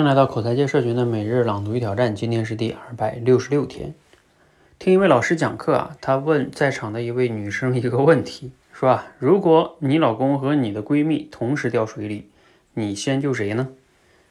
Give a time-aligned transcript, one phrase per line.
[0.00, 3.94] 欢迎来到口才界社群的每日朗读与挑战，今天是第二百六十六天。
[4.78, 12.30] 听一位老师讲课啊，他问在场的一位女生一个问题，说啊，如果你老公和你的闺蜜同时掉水里，
[12.72, 13.68] 你先救谁呢？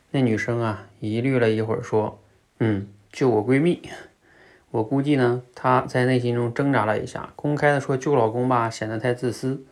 [0.09, 2.19] 那女生啊，疑虑了一会儿说，
[2.57, 3.79] 嗯，救我闺蜜。
[4.71, 9.63] 我估计呢，她在内心中挣扎了一下，公开的说救老公吧，显得太自私，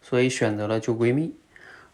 [0.00, 1.34] 所以选择了救闺蜜。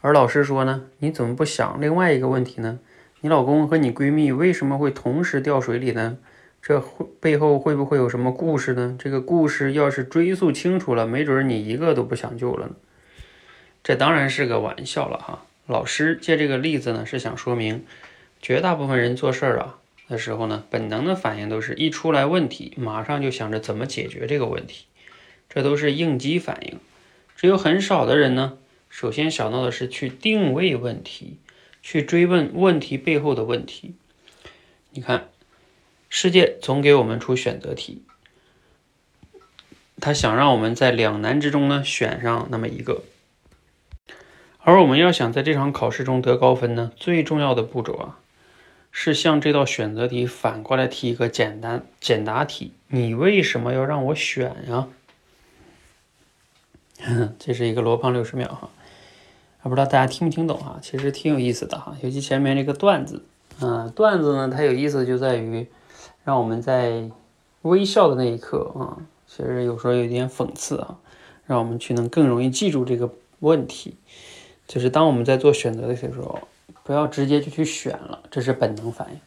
[0.01, 2.79] 而老师说呢，你怎么不想另外一个问题呢？
[3.21, 6.19] 你老公和你闺蜜为什么会同时掉水里呢？
[6.63, 8.97] 这会背后会不会有什么故事呢？
[8.97, 12.77] 这个故事要是追溯清楚了，没准你一个都不想救了呢。
[13.83, 15.45] 这当然是个玩笑了哈。
[15.67, 17.85] 老师借这个例子呢，是想说明，
[18.41, 24.85] 绝大部分人做事儿啊的时候呢，本能的反应都是一出来问题，马上就想着怎么解决这个问题，
[25.49, 26.79] 这都是应激反应。
[27.35, 31.39] 只有很少的人呢，首先想到的是去定位问题。
[31.83, 33.95] 去追问问题背后的问题。
[34.91, 35.29] 你看，
[36.09, 38.03] 世界总给我们出选择题，
[40.01, 43.03] 他想让我们在两难之中呢选上那么一个。
[44.61, 48.19] 而我们要想在这场考试中得高分呢，最重要的步骤啊，
[48.91, 54.89] 是向这道选择题反过来提一个简单简答题：你为什么要让我选呀？
[57.39, 58.71] 这是一个罗胖六十秒哈。
[59.65, 60.79] 不知道大家听没听懂哈？
[60.81, 63.23] 其实挺有意思的哈，尤其前面这个段子，
[63.61, 65.67] 嗯，段子呢，它有意思就在于
[66.25, 67.11] 让我们在
[67.63, 70.97] 微笑的那一刻啊，其实有时候有点讽刺啊，
[71.45, 73.97] 让我们去能更容易记住这个问题。
[74.67, 76.39] 就是当我们在做选择的时候，
[76.85, 79.19] 不要直接就去选了，这是本能反应，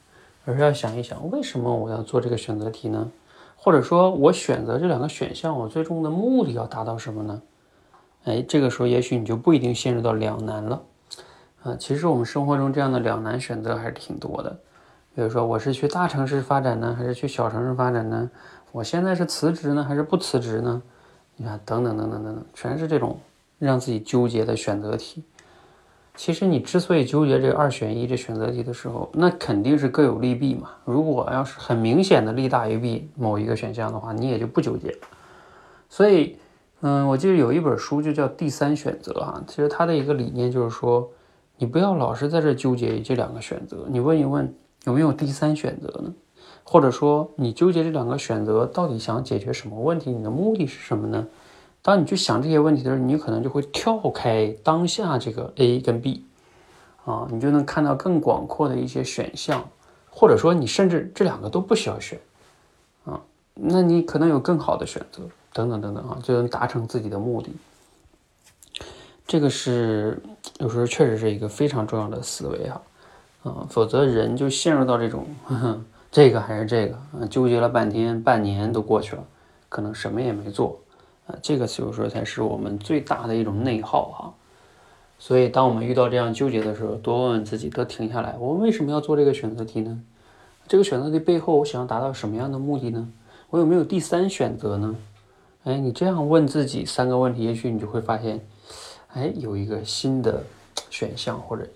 [0.46, 3.12] 而是要想一想，为什么我要做这个选择题呢？
[3.58, 7.42] 或者说，我选择这两个选项，我最终的目的要达到什么呢？
[8.26, 10.82] 哎，这个时候也许你就不一定陷入到两难了，
[11.64, 14.60] 啊，其实我们生活中这样的两难选择还是挺多的。
[15.16, 18.30] 比如说，我是去大城市发展呢，还是去小城市发展呢？
[18.72, 20.82] 我现在是辞职呢，还是不辞职呢？
[21.36, 23.20] 你看，等等等等等等，全是这种
[23.58, 25.24] 让自己纠结的选择题。
[26.16, 30.70] 其实你之所以纠结这二选一这选择题的时候，那肯定是各有利弊嘛。
[30.86, 34.96] 如果要是很明显的利大于弊某一个选项的话，你也就不纠结。
[35.90, 36.38] 所以。
[36.84, 41.12] 嗯，我记得有一本书就叫《第三选择》啊，其实它的一个理念就是说，
[41.58, 44.52] 你不要老是在这纠结于这两个选择，你问一问
[44.86, 46.12] 有没有第三选择呢？
[46.64, 50.10] 或者说你纠结这两个选择到底想解决什么问题？
[50.12, 51.28] 你的目的是什么呢？
[51.84, 56.26] 当你去想这些问题的时候，你可能就会跳开当下这个 A 跟 B，
[57.06, 59.68] 啊，你就能看到更广阔的一些选项，
[60.10, 62.20] 或者说你甚至这两个都不需要选，
[63.06, 63.22] 啊，
[63.54, 65.22] 那你可能有更好的选择。
[65.54, 67.52] 等等等等啊，就能达成自己的目的。
[69.28, 70.22] 这个是
[70.60, 72.82] 有时候确实是一个非常重要的思维哈，
[73.44, 75.26] 啊，否则人就陷入到这种
[76.12, 79.24] 这个还是这个啊，纠结了半天，半年都过去了，
[79.70, 80.80] 可能什么也没做
[81.28, 84.34] 啊，这个有时候才是我们最大的一种内耗哈。
[85.18, 90.02] 所以，当我们遇到这样纠结的时候，多问问自己，多停下来，我为什么要做这个选择题呢？
[90.68, 93.08] 这个选择题背后，我想要达到什么样的目的呢？
[93.52, 94.96] 我有没有第三选择呢？
[95.64, 98.44] 哎，你这样问自己三个问题，也许你就会发现，
[99.14, 100.44] 哎，有一个新的
[100.90, 101.68] 选项或者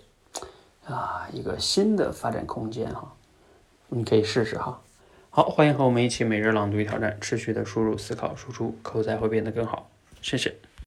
[0.84, 3.12] 啊一个新的发展空间哈，
[3.88, 4.80] 你可以试试哈。
[5.30, 9.88] 好，欢迎和我们一起每日朗读与挑战，持续的输入、思考、输出，口才会变得更好。
[10.20, 10.56] 谢谢。